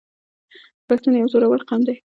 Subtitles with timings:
[0.87, 1.95] پښتون یو زړور قوم دی.